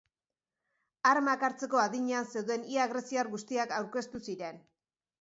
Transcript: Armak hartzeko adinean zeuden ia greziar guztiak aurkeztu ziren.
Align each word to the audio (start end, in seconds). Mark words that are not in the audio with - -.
Armak 1.09 1.45
hartzeko 1.49 1.83
adinean 1.83 2.33
zeuden 2.35 2.67
ia 2.73 2.91
greziar 2.97 3.33
guztiak 3.39 3.79
aurkeztu 3.81 4.27
ziren. 4.31 4.63